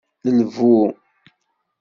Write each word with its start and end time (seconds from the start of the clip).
Lbu. 0.37 0.75